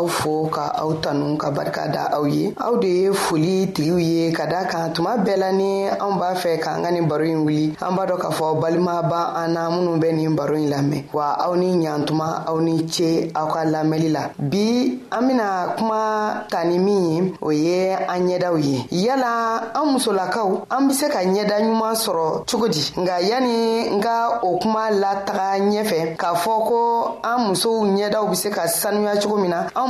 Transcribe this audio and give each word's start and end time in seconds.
aw 0.00 0.08
fo 0.08 0.48
ka 0.54 0.66
aw 0.80 0.90
tanu 1.04 1.36
ka 1.36 1.50
barika 1.56 1.84
da 1.92 2.08
aw 2.16 2.24
ye 2.24 2.46
aw 2.64 2.72
de 2.80 2.88
ye 3.02 3.08
foli 3.12 3.68
tigiw 3.74 3.98
ye 4.00 4.24
ka 4.32 4.46
da 4.48 4.64
kan 4.64 4.92
tuma 4.96 5.18
bɛɛ 5.20 5.36
la 5.36 5.50
ni 5.52 5.84
anw 5.84 6.16
b'a 6.16 6.32
fɛ 6.40 6.56
k'an 6.62 6.80
ka 6.84 6.90
nin 6.90 7.04
baro 7.06 7.24
ɲi 7.28 7.36
wuli 7.44 7.64
an 7.84 7.92
b'a 7.96 8.08
dɔ 8.08 8.16
k'a 8.16 8.30
fɔ 8.32 8.46
balima 8.60 9.02
ban 9.04 9.26
an 9.36 9.48
na 9.52 9.68
minnu 9.68 10.00
bɛ 10.00 10.08
nin 10.16 10.32
baro 10.34 10.56
ɲi 10.56 10.66
lamɛn 10.72 11.04
wa 11.12 11.26
aw 11.44 11.52
ni 11.54 11.68
ɲatuma 11.84 12.28
aw 12.48 12.56
ni 12.60 12.88
ce 12.88 13.28
aw 13.34 13.46
ka 13.52 13.60
lamɛli 13.64 14.08
la 14.10 14.24
bi 14.38 14.66
an 15.12 15.22
bena 15.28 15.74
kuma 15.76 16.44
tani 16.50 16.78
min 16.78 17.04
ye 17.04 17.34
o 17.42 17.50
ye 17.52 17.92
an 17.92 18.20
ɲɛdaw 18.26 18.56
ye 18.56 18.86
yala 19.04 19.70
an 19.74 19.86
musolakaw 19.94 20.64
an 20.70 20.88
be 20.88 20.94
se 20.94 21.08
ka 21.10 21.18
ɲɛda 21.22 21.56
ɲuman 21.60 21.92
sɔrɔ 21.94 22.44
cogo 22.48 22.68
di 22.68 22.80
nga 23.00 23.20
yani 23.20 23.90
n 23.92 24.00
ka 24.00 24.40
o 24.42 24.56
kuma 24.62 24.88
lataga 24.90 25.60
ɲɛfɛ 25.60 26.16
k'a 26.16 26.32
fɔ 26.34 26.54
ko 26.68 27.20
an 27.22 27.50
musow 27.52 27.84
ɲɛdaw 27.84 28.30
be 28.30 28.34
se 28.36 28.48
ka 28.50 28.62
sanuya 28.66 29.20
cogo 29.20 29.36
min 29.36 29.50
na 29.50 29.66
an 29.76 29.89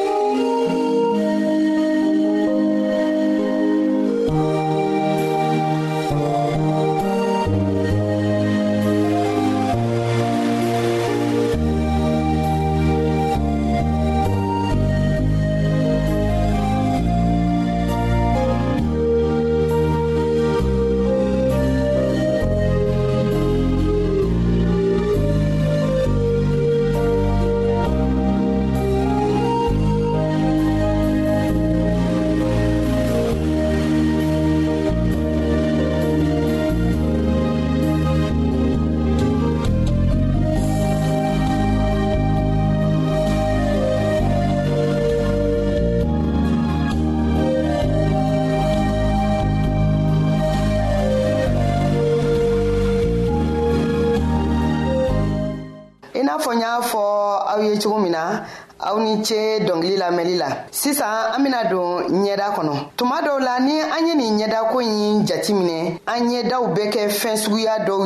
do 67.85 68.05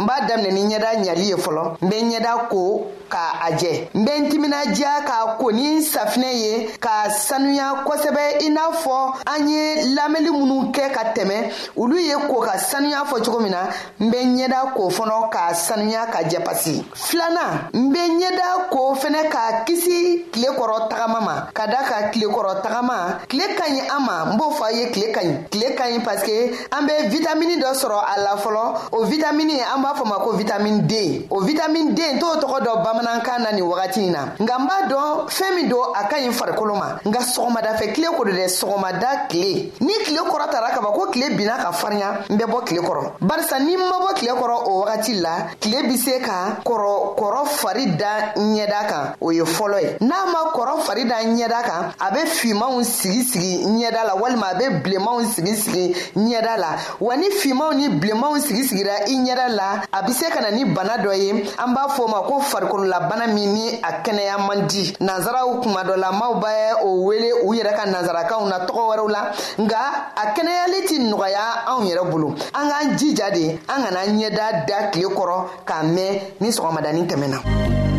n 0.00 0.06
b'a 0.06 0.20
daminɛ 0.26 0.50
ni 0.52 0.62
ɲɛda 0.78 1.04
ɲali 1.04 1.24
ye 1.30 1.36
fɔlɔ 1.36 1.76
n 1.84 1.88
be 1.90 1.96
ɲɛda 2.00 2.48
ko 2.48 2.86
ka 3.10 3.36
a 3.44 3.50
jɛ 3.52 3.90
n 3.94 4.04
be 4.04 4.10
n 4.16 4.28
timinadiya 4.30 5.04
k'a 5.04 5.36
ko 5.36 5.50
ni 5.52 5.80
safinɛ 5.82 6.32
ye 6.32 6.70
ka 6.80 7.10
sanuya 7.10 7.84
kosɛbɛ 7.84 8.40
i 8.40 8.48
n'a 8.48 8.72
fɔ 8.72 8.96
an 9.26 9.46
ye 9.48 9.94
lamɛnli 9.94 10.30
minnu 10.30 10.72
kɛ 10.72 10.90
ka 10.94 11.12
tɛmɛ 11.14 11.52
olu 11.76 11.96
ye 11.98 12.14
ko 12.26 12.40
ka 12.40 12.56
sanuya 12.56 13.04
fɔ 13.04 13.20
cogo 13.24 13.40
min 13.40 13.50
na 13.52 13.68
n 14.00 14.10
be 14.10 14.16
ɲɛda 14.18 14.72
ko 14.74 14.88
fɔnɔ 14.88 15.28
k'a 15.30 15.54
sanuya 15.54 16.06
ka 16.10 16.18
jɛ 16.24 16.42
pasi 16.44 16.80
filanan 16.94 17.68
n 17.74 17.92
be 17.92 17.98
ɲɛda 17.98 18.70
ko 18.70 18.94
fɛnɛ 18.94 19.28
k'a 19.30 19.64
kisi 19.66 20.28
tile 20.32 20.48
kɔrɔ 20.56 20.88
tagama 20.88 21.20
ma 21.22 21.34
ka 21.52 21.66
da 21.66 21.84
ka 21.84 22.08
tilekɔrɔ 22.10 22.62
tagama 22.62 23.20
tile 23.28 23.54
ka 23.54 23.64
ɲi 23.68 23.82
an 23.96 24.00
ma 24.06 24.32
n 24.32 24.38
b'o 24.38 24.50
fɔ 24.54 24.64
a 24.64 24.72
ye 24.76 24.90
tile 24.92 25.12
ka 25.12 25.20
ɲi 25.20 25.50
tile 25.50 25.74
ka 25.76 25.84
ɲi 25.90 26.00
paske 26.02 26.54
an 26.72 26.86
be 26.86 26.92
vitamini 27.14 27.58
dɔ 27.60 27.74
sɔrɔ 27.74 28.00
a 28.16 28.20
la 28.22 28.36
fɔlɔ 28.36 28.88
o 28.92 29.04
vitamini 29.04 29.60
an 29.60 29.82
b'a 29.82 29.89
b'a 29.94 29.98
fɔ 30.00 30.06
ma 30.08 30.18
ko 30.24 30.32
vitamin 30.32 30.80
d 30.86 31.26
o 31.30 31.40
vitamin 31.40 31.90
d 31.94 32.02
n 32.14 32.18
t'o 32.18 32.26
tɔgɔ 32.38 32.60
dɔ 32.62 32.82
bamanankan 32.84 33.40
na 33.42 33.52
nin 33.52 33.62
wagati 33.64 34.10
na 34.10 34.34
nka 34.38 34.56
n 34.58 34.66
b'a 34.66 34.88
dɔn 34.88 35.28
fɛɛn 35.28 35.54
min 35.56 35.68
don 35.68 35.82
a 35.94 36.04
ka 36.08 36.16
ɲi 36.18 36.30
farikolo 36.32 36.74
ma 36.76 36.98
nka 37.04 37.18
sɔgɔmadafɛ 37.20 37.92
kile 37.94 38.06
ko 38.16 38.24
do 38.24 38.32
dɛ 38.32 38.46
sɔgɔmada 38.48 39.26
kile 39.28 39.72
ni 39.80 39.92
kile 40.04 40.20
kɔrɔ 40.22 40.50
tara 40.50 40.70
kaba 40.70 40.92
ko 40.92 41.10
kile 41.10 41.34
binna 41.36 41.56
ka 41.58 41.72
farinya 41.72 42.20
n 42.30 42.36
bɛ 42.38 42.44
bɔ 42.46 42.64
kile 42.66 42.80
kɔrɔ 42.80 43.18
barisa 43.20 43.58
ni 43.60 43.74
n 43.74 43.78
ma 43.78 43.98
bɔ 44.06 44.14
kile 44.14 44.32
kɔrɔ 44.32 44.56
o 44.68 44.80
wagati 44.84 45.14
la 45.20 45.48
kile 45.60 45.82
be 45.88 45.96
se 45.96 46.20
ka 46.20 46.60
kɔrɔ 46.64 47.16
kɔrɔ 47.18 47.46
fari 47.46 47.86
da 47.96 48.34
ɲɛda 48.36 48.86
kan 48.88 49.14
o 49.20 49.30
ye 49.32 49.42
fɔlɔ 49.42 49.80
ye 49.82 49.96
n'a 50.00 50.26
ma 50.32 50.50
kɔrɔ 50.54 50.80
fari 50.82 51.04
da 51.04 51.16
ɲɛda 51.22 51.62
kan 51.62 51.92
a 52.00 52.10
be 52.12 52.20
fimanw 52.26 52.82
sigi 52.84 53.22
sigi 53.24 53.64
ɲɛda 53.64 54.06
la 54.06 54.14
walima 54.14 54.50
a 54.50 54.54
be 54.58 54.68
bilenmanw 54.90 55.24
sigi 55.34 55.54
sigi 55.56 55.94
ɲɛda 56.16 56.56
la 56.58 56.68
wa 57.00 57.16
ni 57.16 57.28
fimanw 57.30 57.74
ni 57.74 57.88
bilenmanw 57.88 58.38
sigisigira 58.40 59.06
i 59.08 59.12
ɲɛda 59.16 59.48
la 59.54 59.69
a 59.92 60.02
be 60.06 60.12
se 60.12 60.30
ka 60.30 60.40
na 60.40 60.50
ni 60.50 60.64
bana 60.64 60.96
dɔ 60.98 61.12
ye 61.16 61.30
an 61.58 61.74
b'a 61.74 61.88
fɔ 61.94 62.08
ma 62.10 62.20
ko 62.22 62.40
farikololabana 62.40 63.26
min 63.34 63.52
ni 63.54 63.68
a 63.82 64.02
kɛnɛya 64.02 64.36
man 64.46 64.66
di 64.66 64.94
nazaraw 65.00 65.60
kuma 65.62 65.84
dɔ 65.84 65.96
la 65.96 66.12
maw 66.12 66.34
bɛ 66.40 66.82
o 66.82 67.02
wele 67.04 67.32
u 67.44 67.52
yɛrɛ 67.54 67.72
ka 67.76 67.84
nazarakaw 67.86 68.46
na 68.48 68.66
tɔgɔ 68.66 68.82
wɛrɛw 68.90 69.08
la 69.10 69.30
nga 69.60 69.78
a 70.16 70.24
kɛnɛyali 70.34 70.86
tɛ 70.88 70.96
nɔgɔya 71.10 71.42
anw 71.68 71.82
yɛrɛ 71.88 72.10
bolo 72.10 72.28
an 72.54 72.68
k'an 72.70 72.96
jija 72.98 73.30
de 73.32 73.50
an 73.68 73.82
kana 73.84 74.00
ɲɛda 74.06 74.66
da 74.66 74.90
tile 74.90 75.08
kɔrɔ 75.08 75.64
k'a 75.66 75.82
mɛn 75.82 76.20
ni 76.40 76.48
sɔgɔmadanin 76.50 77.06
tɛmɛna 77.08 77.98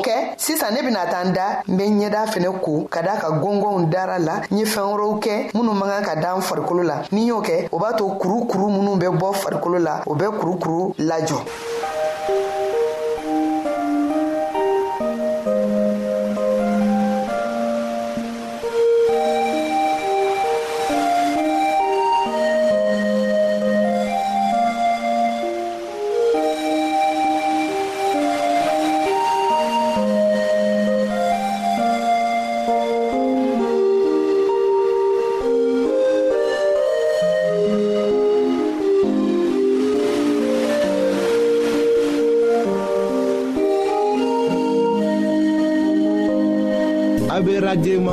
sisan 0.53 0.73
ne 0.75 0.81
bena 0.85 1.03
taa 1.11 1.23
n 1.23 1.31
da 1.37 1.47
n 1.71 1.77
be 1.77 1.83
ɲɛda 1.99 2.21
fɛnɛ 2.31 2.51
ko 2.65 2.73
ka 2.93 3.01
daa 3.01 3.17
ka 3.21 3.27
gɔngɔnw 3.41 3.89
dara 3.93 4.17
la 4.19 4.35
n 4.51 4.57
ye 4.59 4.65
fɛɛn 4.65 4.89
wɛrɛw 4.91 5.19
kɛ 5.23 5.51
minw 5.53 5.73
man 5.73 5.89
kan 6.03 6.03
ka 6.03 6.15
da 6.15 6.35
n 6.35 6.41
farikolo 6.41 6.83
la 6.83 6.97
ni 7.11 7.25
y'o 7.27 7.41
kɛ 7.41 7.69
o 7.71 7.79
b'a 7.79 7.93
to 7.97 8.03
kurukuru 8.21 8.67
minw 8.69 8.95
bɛ 8.99 9.07
bɔ 9.19 9.33
farikolo 9.33 9.79
la 9.79 10.01
o 10.05 10.13
bɛ 10.15 10.25
kurukuru 10.39 10.93
lajɔ 11.09 11.37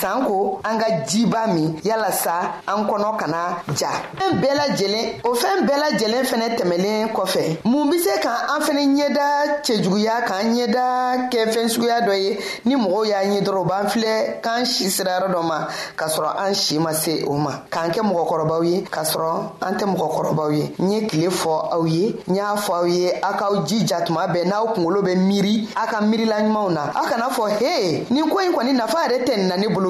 sanko 0.00 0.60
an 0.64 0.78
ka 0.80 1.04
jiba 1.08 1.46
min 1.54 1.76
yalasa 1.84 2.62
an 2.66 2.84
kɔnɔ 2.88 3.18
kana 3.20 3.38
ja 3.76 3.90
fɛn 4.16 4.40
bɛɛ 4.40 4.54
lajɛlen 4.60 5.06
o 5.28 5.34
fɛn 5.34 5.58
bɛɛ 5.68 5.78
lajɛlen 5.82 6.24
fɛnɛ 6.30 6.46
tɛmɛlen 6.58 7.08
kɔfɛ 7.12 7.42
mun 7.64 7.90
be 7.90 7.98
se 7.98 8.12
ka 8.22 8.32
an 8.56 8.60
fɛnɛ 8.64 8.82
ɲɛda 8.94 9.26
cɛjuguya 9.66 10.14
k'an 10.26 10.46
ɲɛda 10.56 11.28
kɛ 11.30 11.38
fɛn 11.54 11.66
suguya 11.74 11.98
dɔ 12.08 12.12
ye 12.12 12.38
ni 12.64 12.76
mɔgɔw 12.76 13.04
y'a 13.10 13.20
ɲɛ 13.28 13.40
dɔrɔn 13.44 13.66
b'an 13.68 13.86
filɛ 13.92 14.40
k'an 14.42 14.64
si 14.66 14.88
sira 14.90 15.18
yɔrɔ 15.20 15.32
dɔ 15.34 15.42
ma 15.44 15.68
k'a 15.98 16.08
sɔrɔ 16.16 16.30
an 16.46 16.54
si 16.54 16.78
ma 16.78 16.92
se 16.94 17.22
o 17.26 17.34
ma 17.36 17.52
k'an 17.70 17.90
kɛ 17.92 18.00
mɔgɔkɔrɔbaw 18.00 18.64
ye 18.70 18.80
k'a 18.82 19.04
sɔrɔ 19.04 19.32
an 19.60 19.74
tɛ 19.76 19.84
mɔgɔkɔrɔbaw 19.94 20.50
ye 20.56 20.74
n 20.78 20.92
ye 20.92 21.00
kile 21.08 21.28
fɔ 21.30 21.52
aw 21.74 21.84
ye 21.84 22.16
n 22.28 22.34
y'a 22.34 22.56
fɔ 22.56 22.72
aw 22.80 22.84
ye 22.86 23.10
a 23.20 23.32
k'aw 23.38 23.66
jija 23.68 24.00
tuma 24.06 24.26
bɛɛ 24.32 24.44
n'aw 24.46 24.72
kungolo 24.74 25.02
bɛ 25.02 25.14
miiri 25.28 25.68
a 25.76 25.86
ka 25.86 26.00
miirilaɲumanw 26.00 26.70
na 26.72 26.84
aw 26.96 27.04
kana 27.06 27.28
fɔ 27.28 27.44
he 27.60 28.04
nin 28.14 28.28
ko 28.30 28.36
ɲi 28.40 28.50
kɔni 28.54 28.72
nafa 28.74 28.96
yɛrɛ 29.04 29.24
tɛ 29.26 29.36
nin 29.36 29.48
na 29.48 29.56
ne 29.56 29.66
bolo 29.68 29.89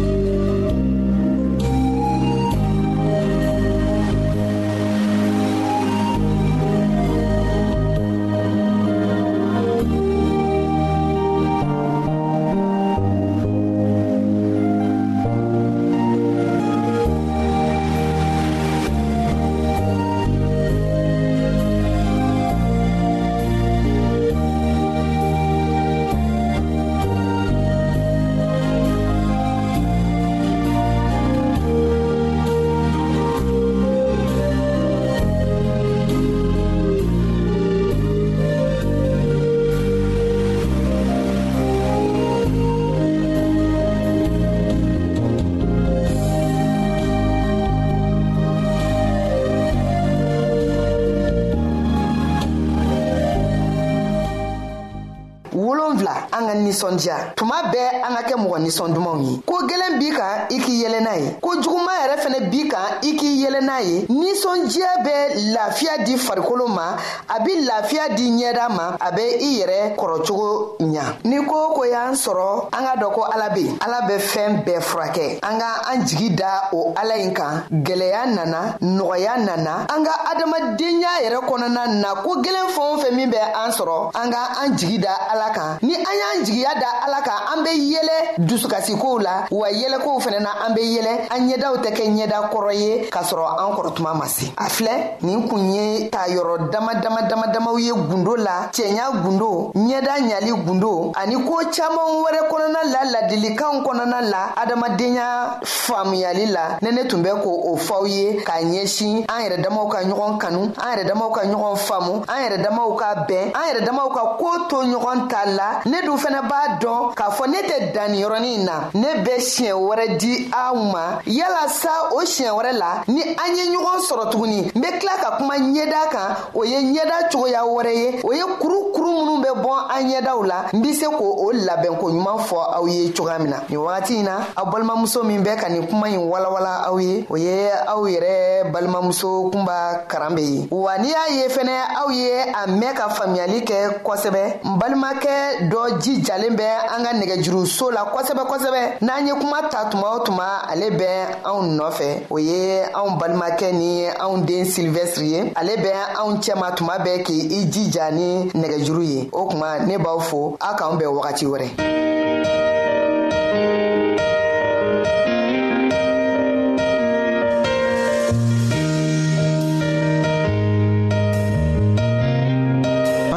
nisɔndiya 56.71 57.17
tuma 57.35 57.55
bɛɛ 57.71 57.89
an 58.07 58.15
ka 58.15 58.21
kɛ 58.27 58.35
mɔgɔ 58.41 58.57
ninsɔn 58.63 58.93
dumanw 58.95 59.21
ye 59.27 59.35
ko 59.49 59.53
gwɛlɛn 59.67 59.93
b'i 59.99 60.11
kan 60.17 60.33
i 60.55 60.57
k'i 60.63 60.75
yɛlɛ 60.83 60.99
n'a 61.05 61.13
ye 61.21 61.27
ko 61.43 61.49
juguman 61.61 61.95
yɛrɛ 62.03 62.15
fɛnɛ 62.23 62.39
b'i 62.51 62.67
kan 62.71 62.87
i 63.09 63.11
k'i 63.19 63.29
yɛlɛ 63.43 63.59
n'a 63.67 63.77
ye 63.85 64.05
nisɔndiya 64.31 64.91
bɛ 65.03 65.13
lafiya 65.53 65.97
di 66.05 66.17
farikolo 66.17 66.67
ma 66.67 66.95
a 67.27 67.39
be 67.43 67.51
lafiya 67.67 68.15
di 68.15 68.31
ɲɛda 68.31 68.69
ma 68.69 68.95
a 68.99 69.11
be 69.11 69.21
i 69.21 69.59
yɛrɛ 69.59 69.95
kɔrɔcogo 69.99 70.77
ɲa 70.79 71.03
ni 71.25 71.37
ko 71.45 71.71
ko 71.75 71.83
y'an 71.83 72.15
sɔrɔ 72.15 72.69
an 72.71 72.83
ka 72.87 72.93
dɔ 72.95 73.11
ko 73.13 73.23
ala 73.27 73.49
be 73.53 73.67
ala 73.85 74.01
bɛ 74.07 74.15
fɛɛn 74.19 74.63
bɛɛ 74.63 74.81
furakɛ 74.81 75.39
an 75.43 75.59
ka 75.59 75.67
an 75.91 76.05
jigi 76.07 76.29
da 76.35 76.69
o 76.71 76.93
ala 76.95 77.15
ɲi 77.17 77.33
kan 77.35 77.63
gwɛlɛya 77.83 78.25
nana 78.33 78.77
nɔgɔya 78.79 79.35
nana 79.45 79.73
an 79.89 80.03
ka 80.03 80.13
adamadenya 80.31 81.09
yɛrɛ 81.25 81.39
kɔnɔna 81.45 81.87
na 82.01 82.15
ko 82.23 82.41
gwelen 82.41 82.67
fɛn 82.71 82.87
o 82.87 82.97
fɛn 83.03 83.13
min 83.15 83.29
bɛ 83.29 83.37
an 83.65 83.69
sɔrɔ 83.71 84.11
an 84.15 84.31
ka 84.31 84.39
an 84.63 84.77
jigi 84.77 84.99
da 85.01 85.13
ala 85.33 85.51
kan 85.53 85.77
ni 85.81 85.93
an 85.95 86.05
y'an 86.21 86.45
jigiya 86.45 86.73
da 86.79 86.87
ala 87.05 87.21
kan 87.21 87.57
an 87.57 87.63
be 87.65 87.69
yɛlɛ 87.97 88.47
dusukasikow 88.47 89.19
la 89.21 89.45
wa 89.51 89.67
yɛlɛkow 89.67 90.21
fɛnɛ 90.23 90.39
na 90.41 90.51
an 90.67 90.73
be 90.75 90.81
yɛlɛ 90.97 91.27
an 91.31 91.49
ɲɛdaw 91.49 91.81
tɛ 91.83 91.91
kɛ 91.91 92.07
ɲɛda 92.15 92.49
kɔrɔ 92.49 92.73
ye 92.79 93.09
k'a 93.09 93.23
sɔrɔ 93.23 93.59
an 93.59 93.75
kɔrɔ 93.75 93.93
tuma 93.97 94.11
ma 94.21 94.27
a 94.57 94.69
filɛ 94.69 95.17
nin 95.21 95.47
kun 95.49 95.73
ye 95.73 96.09
k'a 96.09 96.27
yɔrɔ 96.29 96.69
dama 96.71 96.93
dama 97.01 97.21
dama 97.27 97.47
damaw 97.47 97.75
ye 97.79 97.91
gundo 97.91 98.35
la 98.35 98.69
cɛɲa 98.71 99.21
gundo 99.23 99.71
ɲɛda 99.73 100.13
ɲali 100.29 100.51
gundo 100.65 101.11
ani 101.17 101.35
koo 101.43 101.57
caaman 101.73 102.21
wɛrɛ 102.21 102.41
kɔnɔna 102.49 102.81
la 102.93 103.01
ladilikanw 103.13 103.81
kɔnɔna 103.85 104.21
la 104.29 104.53
adamadenya 104.61 105.59
faamuyali 105.63 106.45
la 106.51 106.77
ne 106.81 106.91
ne 106.91 107.07
tun 107.07 107.23
bɛ 107.23 107.41
ko 107.43 107.49
o 107.73 107.77
fɔw 107.77 108.05
ye 108.05 108.43
k'a 108.45 108.61
ɲɛsin 108.61 109.25
an 109.27 109.41
yɛrɛ 109.43 109.63
damaw 109.63 109.87
ka 109.89 109.97
ɲɔgɔn 110.03 110.37
kanu 110.39 110.61
an 110.77 110.89
yɛrɛ 110.91 111.07
damaw 111.07 111.31
ka 111.33 111.41
ɲɔgɔn 111.45 111.75
faamu 111.77 112.13
an 112.27 112.41
yɛrɛ 112.45 112.61
damaw 112.63 112.95
ka 112.99 113.15
bɛn 113.27 113.51
an 113.55 113.63
yɛrɛ 113.69 113.85
damaw 113.87 114.09
ka 114.13 114.37
koo 114.37 114.69
to 114.69 114.75
ɲɔgɔn 114.83 115.27
ta 115.29 115.43
la 115.47 115.79
ne 115.85 116.01
dun 116.05 116.17
fɛnɛ 116.17 116.41
b'a 116.47 116.77
dɔn 116.79 117.15
k'a 117.15 117.31
fɔ 117.31 117.47
ne 117.47 117.61
tɛ 117.65 117.91
danniyɔrɔnin 117.95 118.65
na 118.65 118.91
ne 118.93 119.23
bɛ 119.23 119.39
siɲɛ 119.39 119.73
wɛrɛ 119.73 120.17
di 120.19 120.49
aw 120.53 120.75
ma 120.75 121.21
yalasa 121.25 122.13
o 122.13 122.19
siɲɛ 122.21 122.51
wɛrɛ 122.59 122.71
la 122.77 123.01
ni 123.07 123.21
an 123.23 123.55
ye 123.55 123.65
ɲɔgɔn 123.75 124.10
sɔrɔ 124.11 124.25
tuguni 124.29 124.59
n 124.75 124.81
be 124.81 124.87
kila 124.99 125.13
ka 125.23 125.37
kuma 125.37 125.55
ɲɛda 125.57 126.09
kan 126.11 126.35
o 126.53 126.63
ye 126.65 126.79
ɲɛda 126.81 127.31
cogoya 127.31 127.61
wɛrɛ 127.63 127.93
ye 127.95 128.19
o 128.23 128.31
ye 128.33 128.43
kuru 128.59 128.91
kuru 128.95 129.09
minw 129.25 129.41
bɛ 129.43 129.49
bɔn 129.63 129.79
an 129.95 130.01
ɲɛdaw 130.11 130.45
la 130.47 130.55
n 130.73 130.81
be 130.81 130.93
se 130.93 131.05
k' 131.05 131.15
k'o 131.17 131.51
labɛnko 131.67 132.05
ɲuman 132.11 132.39
fɔ 132.49 132.57
aw 132.77 132.85
ye 132.87 133.11
cogoya 133.13 133.39
min 133.39 133.49
na 133.51 133.61
nin 133.69 133.79
wagati 133.79 134.15
in 134.17 134.23
na 134.25 134.43
aw 134.57 134.65
balimamuso 134.65 135.23
min 135.23 135.41
bɛ 135.43 135.55
ka 135.59 135.69
nin 135.69 135.87
kuma 135.87 136.07
ɲi 136.07 136.17
walawala 136.17 136.87
aw 136.87 136.97
ye 136.99 137.25
o 137.29 137.35
ye 137.37 137.69
aw 137.87 138.01
yɛrɛ 138.05 138.71
balimamuso 138.73 139.49
kunba 139.51 140.05
karan 140.09 140.35
be 140.35 140.41
ye 140.43 140.67
wa 140.71 140.97
n'i 140.97 141.07
y'a 141.07 141.29
ye 141.35 141.47
fɛnɛ 141.47 141.75
aw 142.01 142.09
ye 142.11 142.51
a 142.51 142.67
mɛn 142.67 142.93
ka 142.95 143.07
faamiyali 143.09 143.63
kɛ 143.65 144.03
kosɛbɛ 144.03 144.59
n 144.65 144.77
balimakɛ 144.79 145.69
dɔ 145.69 145.99
jijalen 146.03 146.55
bɛ 146.55 146.67
an 146.95 147.03
ka 147.05 147.11
nɛgɛjuruso 147.13 147.91
la 147.93 148.05
kosɛbɛ 148.13 148.43
kosɛbɛ 148.49 148.81
n'an 149.01 149.25
ye 149.27 149.33
kuma 149.39 149.69
ta 149.71 149.85
tuma 149.89 150.15
o 150.15 150.19
tuma 150.23 150.67
ale 150.69 150.89
bɛ 150.91 151.43
anw 151.45 151.63
nɔfɛ 151.79 152.27
o 152.29 152.37
ye 152.37 152.83
anw 152.93 153.17
balimakɛ 153.19 153.71
ni 153.73 153.90
ni 153.91 154.05
anw 154.23 154.43
den 154.45 154.65
silivɛsiri 154.65 155.27
ye 155.33 155.39
ale 155.59 155.73
bɛ 155.83 155.91
anw 156.21 156.37
cɛma 156.43 156.75
tuma 156.77 156.95
bɛɛ 157.05 157.23
k'i 157.25 157.65
jija 157.73 158.05
ni 158.11 158.45
nɛgɛjuru 158.59 159.03
ye 159.03 159.29
o 159.31 159.45
kuma 159.47 159.85
ne 159.85 159.97
b'aw 159.97 160.19
fo 160.19 160.57
a 160.59 160.75
k'an 160.77 160.97
bɛn 160.99 161.13
wagati 161.17 161.45
wɛrɛ 161.45 161.67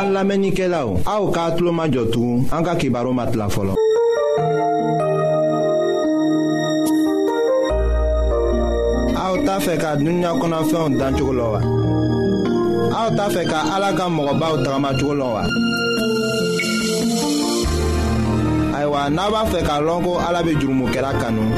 An 0.00 0.14
lamenike 0.14 0.66
la 0.68 0.80
ou, 0.86 0.98
a 1.06 1.18
ou 1.22 1.30
ka 1.34 1.44
atlo 1.50 1.70
ma 1.72 1.84
jotou, 1.92 2.42
an 2.54 2.64
ka 2.66 2.74
kibaro 2.80 3.12
mat 3.12 3.34
la 3.38 3.48
folon. 3.54 3.76
A 9.16 9.24
ou 9.32 9.44
ta 9.44 9.58
fe 9.66 9.76
ka 9.82 9.94
dunya 10.00 10.32
konan 10.40 10.64
fe 10.70 10.76
yon 10.78 10.98
dan 10.98 11.14
chokolo 11.18 11.52
wa. 11.54 11.60
A 12.96 13.06
ou 13.08 13.14
ta 13.16 13.28
fe 13.34 13.44
ka 13.44 14.08
mwoba 14.08 14.52
ou 14.54 14.64
chokolo 14.98 15.26
wa. 15.36 15.42
Aywa, 18.80 19.10
naba 19.10 19.44
fe 19.52 19.60
ka 19.68 19.80
lonko 19.80 20.18
alabe 20.28 20.54
jurumu 20.58 20.88
kera 20.92 21.12
kanou. 21.20 21.52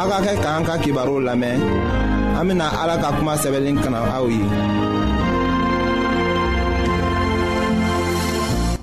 A 0.00 0.02
ka 0.10 0.18
ke 0.26 0.32
ka 0.42 0.56
an 0.56 0.64
ka 0.66 0.76
lamen 1.28 2.10
an 2.38 2.48
bena 2.48 2.64
ala 2.80 2.96
ka 3.02 3.10
kuma 3.18 3.34
kana 3.36 3.98
aw 4.16 4.26
ye 4.32 4.40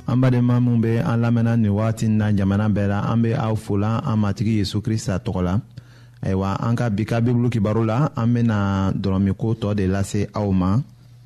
an 0.09 0.17
badenma 0.21 0.55
minw 0.61 0.81
be 0.81 0.93
an 0.97 1.17
lamɛnna 1.23 1.53
nin 1.57 1.71
wagati 1.73 2.07
na 2.09 2.31
jamana 2.31 2.69
bɛɛ 2.69 2.87
la 2.93 2.99
an 3.11 3.21
be 3.21 3.33
aw 3.33 3.55
fola 3.55 4.01
an 4.05 4.17
matigi 4.21 4.57
yezu 4.61 4.81
krista 4.81 5.17
tɔgɔ 5.19 5.41
la 5.43 5.59
ayiwa 6.23 6.57
an 6.61 6.75
ka 6.75 6.89
bi 6.89 7.03
ka 7.05 7.19
bibulu 7.21 7.49
kibaru 7.49 7.85
la 7.85 8.09
an 8.15 8.33
bena 8.33 8.91
dɔrɔmiko 8.93 9.53
tɔɔ 9.59 9.75
de 9.75 9.87
lase 9.87 10.27
aw 10.35 10.51
ma 10.51 10.77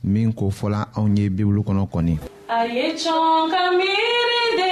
min 0.03 0.31
ko 0.33 0.49
fɔla 0.49 0.88
anw 0.95 1.17
ye 1.17 1.29
bibulu 1.29 1.62
kɔnɔ 1.63 1.88
kɔni 1.91 2.19
a 2.47 2.65
ye 2.65 2.93
de 2.93 4.71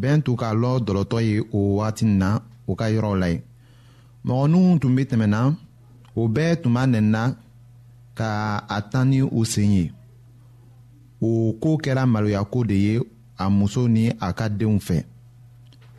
bɛn 0.00 0.16
tun 0.24 0.36
k'a 0.40 0.50
lɔ 0.62 0.70
dɔlɔtɔ 0.86 1.18
ye 1.28 1.36
o 1.58 1.76
wagati 1.78 2.04
nin 2.06 2.18
na 2.20 2.30
o 2.66 2.72
ka 2.80 2.86
yɔrɔw 2.94 3.14
la 3.20 3.28
ye 3.28 3.42
mɔgɔninw 4.26 4.78
tun 4.80 4.94
be 4.96 5.02
tɛmɛna 5.04 5.40
o 6.20 6.28
bɛɛ 6.34 6.62
tun 6.62 6.72
b'a 6.74 6.82
nɛnina 6.92 7.22
ka 8.18 8.30
a 8.68 8.78
tan 8.90 9.10
ni 9.10 9.22
u 9.22 9.44
sen 9.44 9.72
ye 9.72 9.92
o 11.22 11.52
koo 11.60 11.76
kɛra 11.82 12.02
maloyako 12.06 12.64
de 12.68 12.74
ye 12.76 13.00
a 13.38 13.48
muso 13.50 13.86
ni 13.88 14.10
a 14.20 14.32
ka 14.32 14.48
denw 14.48 14.78
fɛ 14.78 15.04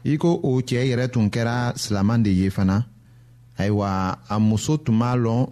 i 0.05 0.17
ko 0.17 0.39
o 0.43 0.49
cɛɛ 0.61 0.83
yɛrɛ 0.89 1.09
tun 1.11 1.29
kɛra 1.29 1.73
silaman 1.75 2.23
de 2.23 2.29
ye 2.31 2.49
fana 2.49 2.85
ayiwa 3.57 4.19
a 4.29 4.39
muso 4.39 4.77
tun 4.77 4.99
b'a 4.99 5.15
lɔn 5.15 5.47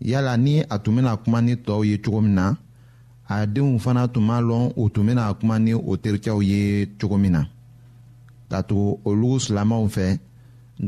yala 0.00 0.36
ni 0.36 0.60
a 0.60 0.78
tun 0.78 0.96
bena 0.96 1.16
kuma 1.16 1.40
ni 1.42 1.54
tɔɔw 1.54 1.84
ye 1.86 1.98
cogo 2.02 2.20
min 2.22 2.34
na 2.34 2.54
a 3.28 3.46
denw 3.46 3.78
fana 3.78 4.08
tun 4.12 4.26
b'a 4.26 4.40
lɔn 4.42 4.72
o 4.76 4.88
tun 4.88 5.06
bena 5.06 5.32
kuma 5.40 5.58
ni 5.60 5.72
o 5.74 5.96
tericɛw 5.96 6.42
ye 6.44 6.86
cogo 7.00 7.16
min 7.18 7.32
na 7.32 7.44
k'a 8.50 8.60
to 8.68 8.76
olu 9.08 9.28
silamaw 9.44 9.84
fɛ 9.94 10.06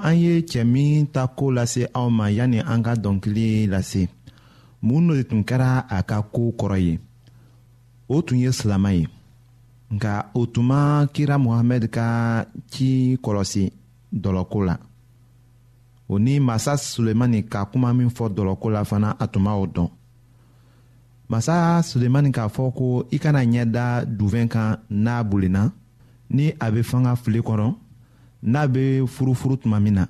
an 0.07 0.15
ye 0.23 0.33
cɛ 0.51 0.61
min 0.73 0.97
ta 1.13 1.23
koo 1.37 1.49
lase 1.57 1.81
aw 1.99 2.07
ma 2.17 2.25
yanni 2.37 2.59
an 2.71 2.81
ka 2.85 2.93
dɔnkili 3.03 3.47
lase 3.73 4.01
mun 4.85 5.03
de 5.17 5.23
tun 5.29 5.41
kɛra 5.49 5.69
a 5.95 5.97
ka 6.09 6.17
koo 6.35 6.49
kɔrɔ 6.59 6.77
ye 6.87 6.93
o 8.13 8.15
tun 8.25 8.39
ye 8.43 8.49
silama 8.59 8.89
ye 8.97 9.03
nka 9.95 10.11
o 10.39 10.41
tuma 10.53 10.79
kira 11.15 11.35
muhamɛd 11.45 11.83
ka 11.95 12.05
ci 12.71 12.87
kɔlɔsi 13.23 13.63
dɔlɔko 14.23 14.57
la 14.67 14.75
o 16.11 16.13
ni 16.25 16.33
masa 16.47 16.73
sulemani 16.93 17.39
ka 17.53 17.59
kuma 17.71 17.89
min 17.97 18.09
fɔ 18.17 18.25
dɔlɔko 18.35 18.67
la 18.75 18.81
fana 18.89 19.09
a 19.23 19.25
tun 19.31 19.43
b'o 19.45 19.65
dɔn 19.75 19.89
masa 21.31 21.55
sulemani 21.89 22.29
k'a 22.37 22.47
fɔ 22.55 22.63
ko 22.77 22.85
i 23.15 23.17
kana 23.23 23.39
ɲɛ 23.53 23.63
da 23.75 23.85
dufɛn 24.19 24.47
kan 24.53 24.69
n'a 25.03 25.23
bolina 25.29 25.61
ni 26.35 26.45
a 26.63 26.65
bɛ 26.73 26.79
fanga 26.91 27.11
fili 27.23 27.39
kɔnɔ 27.47 27.67
n'a 28.43 28.67
bɛ 28.67 29.05
furufuru 29.07 29.57
tuma 29.57 29.79
min 29.79 29.91
na 29.95 30.07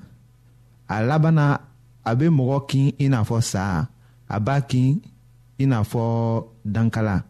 a 0.88 1.04
laban 1.04 1.34
na 1.36 1.58
a 2.04 2.16
bɛ 2.16 2.28
mɔgɔ 2.30 2.66
kin 2.68 2.92
i 3.00 3.08
n'a 3.10 3.24
fɔ 3.24 3.42
sa 3.42 3.88
a 4.30 4.40
b'a 4.40 4.62
kin 4.68 5.00
i 5.60 5.66
n'a 5.66 5.82
fɔ 5.84 6.44
dankala 6.66 7.24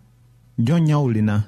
jɔn 0.60 0.86
ɲɛw 0.88 1.14
lenna 1.14 1.44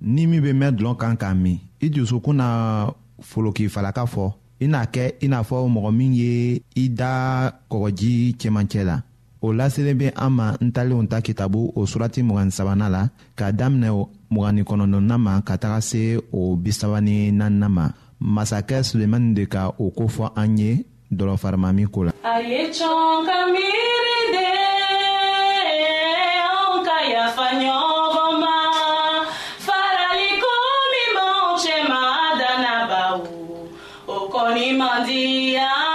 ni 0.00 0.26
min 0.26 0.40
bɛ 0.42 0.52
mɛn 0.52 0.74
dɔlɔ 0.78 0.96
kan 0.98 1.16
k'a 1.16 1.34
min 1.36 1.58
i 1.80 1.88
dusukun 1.90 2.34
na 2.36 2.90
folokifalaka 3.22 4.06
fɔ 4.08 4.32
i 4.60 4.66
n'a 4.66 4.84
kɛ 4.86 5.12
i 5.22 5.28
n'a 5.28 5.42
fɔ 5.42 5.68
mɔgɔ 5.68 5.90
min 5.94 6.12
ye 6.14 6.62
i 6.76 6.88
da 6.88 7.50
kɔgɔji 7.70 8.36
cɛmancɛ 8.40 8.84
la 8.84 9.02
o 9.42 9.48
laselen 9.52 9.98
bɛ 9.98 10.12
an 10.16 10.30
ma 10.32 10.56
n 10.60 10.70
talenw 10.72 11.06
ta 11.08 11.20
kitabu 11.20 11.72
o 11.74 11.82
surati 11.86 12.22
mugani 12.22 12.50
sabanan 12.50 12.90
la 12.92 13.08
k'a 13.36 13.52
daminɛ 13.52 13.88
mugani 14.30 14.62
kɔnɔntɔnnan 14.64 15.18
ma 15.18 15.40
ka 15.42 15.56
taga 15.58 15.80
se 15.82 16.18
o 16.32 16.56
bisaba 16.56 17.00
ni 17.02 17.30
naaninan 17.32 17.70
ma 17.72 17.90
masakɛ 18.20 18.82
sulemani 18.84 19.34
de 19.36 19.44
ka 19.52 19.72
o 19.78 19.90
kofɔ 19.96 20.32
an 20.36 20.56
ye 20.58 20.86
dɔlɔfarimami 21.12 21.84
ko 21.92 22.02
la. 22.04 22.12
a 22.22 22.34
ye 22.40 22.68
cɔn 22.70 23.26
ka 23.26 23.36
miiri 23.52 24.18
de 24.34 24.44
anw 26.54 26.74
ka 26.86 26.98
yafa 27.12 27.46
ɲɔgɔn 27.60 28.32
ma 28.42 28.54
farali 29.66 30.28
ko 30.42 30.52
min 30.92 31.08
b'anw 31.16 31.54
cɛ 31.62 31.76
ma 31.90 32.02
dannaba 32.40 33.02
o 33.16 33.66
o 34.06 34.16
kɔni 34.32 34.76
man 34.78 35.06
di 35.06 35.52
yan. 35.54 35.89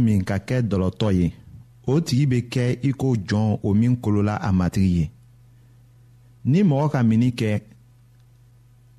min 0.00 0.20
ka 0.26 0.36
kɛ 0.48 0.56
dɔlɔtɔ 0.70 1.08
ye 1.18 1.26
o 1.86 2.00
tigi 2.06 2.24
bɛ 2.30 2.38
kɛ 2.52 2.64
i 2.82 2.90
jɔn 3.28 3.58
o 3.66 3.74
min 3.80 3.94
kolola 4.02 4.34
a 4.36 4.50
matigi 4.58 4.92
ye 4.98 5.06
ni 6.50 6.60
mɔgɔ 6.68 6.88
ka 6.92 7.02
mini 7.02 7.30
kɛ 7.32 7.60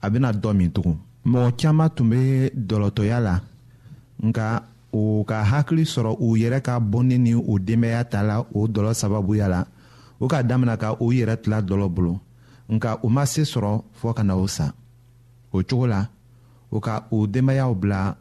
a 0.01 0.07
bɛna 0.11 0.29
dɔ 0.41 0.49
min 0.57 0.71
tugun 0.71 0.97
mɔgɔ 1.31 1.49
caman 1.59 1.89
tun 1.89 2.09
bɛ 2.09 2.51
la 3.21 3.41
nka 4.23 4.63
ka 5.27 5.37
hakili 5.43 5.83
sɔrɔ 5.85 6.17
u 6.19 6.35
yɛrɛ 6.37 6.61
ka 6.61 6.79
bonni 6.79 7.17
ni 7.17 7.33
denbaya 7.59 8.03
ta 8.09 8.21
la 8.23 8.35
sa 8.93 9.09
o 10.19 10.27
ka 16.79 17.03
denbayaw 17.09 17.73
bila 17.75 18.17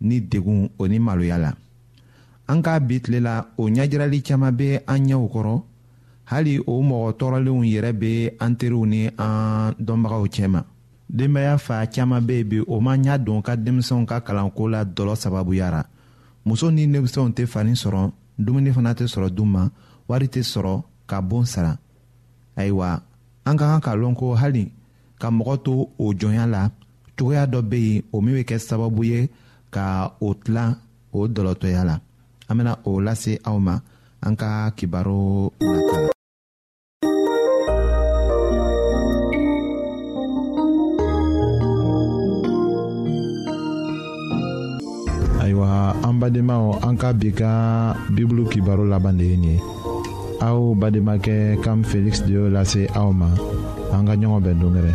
ni 0.00 0.20
degun 0.20 0.68
o 0.78 0.86
ni 0.88 0.98
maloya 0.98 1.38
la 1.38 1.52
an 2.46 2.62
ka 2.62 2.78
bi 2.80 3.00
tile 3.00 3.20
la 3.20 3.36
o 3.58 3.66
ɲɛjirali 3.68 4.18
caaman 4.26 4.54
be 4.58 4.68
an 4.86 5.00
ɲɛw 5.08 5.26
kɔrɔ 5.32 5.54
hali 6.30 6.54
o 6.70 6.82
mɔgɔ 6.88 7.08
tɔɔrɔlenw 7.18 7.62
yɛrɛ 7.72 7.92
be 8.00 8.12
an 8.44 8.52
teriw 8.58 8.84
ni 8.86 9.00
an 9.26 9.74
dɔnbagaw 9.86 10.22
cɛma 10.34 10.60
denbaya 11.16 11.58
fa 11.58 11.86
caaman 11.94 12.24
be 12.26 12.42
bi 12.44 12.58
o 12.66 12.80
man 12.80 13.02
ɲa 13.04 13.18
don 13.24 13.42
ka 13.42 13.54
denmisɛnw 13.56 14.04
ka 14.06 14.20
kalanko 14.20 14.68
la 14.70 14.84
dɔlɔ 14.84 15.14
sababuya 15.16 15.70
ra 15.70 15.82
muso 16.44 16.70
ni 16.70 16.86
denmisɛnw 16.86 17.32
tɛ 17.34 17.46
fani 17.48 17.72
sɔrɔ 17.72 18.10
dumuni 18.38 18.72
fana 18.72 18.92
tɛ 18.94 19.06
sɔrɔ 19.08 19.30
du 19.34 19.44
ma 19.44 19.68
wari 20.08 20.26
tɛ 20.28 20.42
sɔrɔ 20.42 20.82
ka 21.06 21.20
boon 21.20 21.46
sara 21.46 21.76
ayiwa 22.56 23.02
an 23.44 23.56
ka 23.56 23.66
kan 23.66 23.80
ka 23.80 23.94
lɔn 23.96 24.14
ko 24.16 24.34
hali 24.34 24.72
ka 25.18 25.30
mɔgɔ 25.30 25.62
to 25.64 25.88
o 25.98 26.12
jɔnya 26.12 26.46
la 26.50 26.70
cogoya 27.18 27.46
dɔ 27.46 27.62
be 27.68 27.76
yen 27.80 28.02
o 28.12 28.20
min 28.20 28.34
be 28.34 28.44
kɛ 28.44 28.58
sababu 28.58 29.02
ye 29.04 29.28
ka 29.76 29.88
o 30.26 30.28
tila 30.42 30.64
o 31.16 31.18
dɔlɔtɔya 31.34 31.82
la 31.88 31.96
an 32.48 32.54
bena 32.58 32.72
o 32.88 32.90
lase 33.06 33.32
aw 33.48 33.56
ma 33.66 33.74
an 34.26 34.34
ka 34.40 34.50
kibaro 34.76 35.20
nata 35.70 35.96
la 36.04 36.12
ayiwa 45.44 45.68
an 46.06 46.14
badenmaw 46.20 46.64
an 46.86 46.94
ka 47.00 47.08
bi 47.20 47.28
ka 47.40 47.50
bibulu 48.14 48.42
kibaro 48.52 48.84
laban 48.92 49.16
de 49.18 49.24
ye 49.30 49.36
nin 49.42 49.46
ye 49.50 49.56
aw 50.48 50.58
bademakɛ 50.80 51.36
kam 51.64 51.78
feliksi 51.90 52.22
de 52.26 52.30
y'o 52.36 52.44
lase 52.56 52.82
aw 53.00 53.08
ma 53.20 53.28
an 53.96 54.02
ka 54.08 54.14
ɲɔgɔn 54.20 54.42
bɛn 54.44 54.58
dongɛrɛ 54.62 54.94